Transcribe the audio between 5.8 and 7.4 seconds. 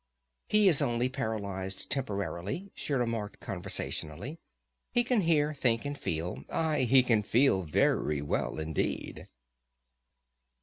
and feel aye, he can